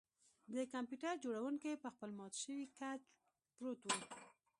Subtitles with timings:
[0.53, 2.99] د کمپیوټر جوړونکی په خپل مات شوي کوچ
[3.55, 3.89] پروت و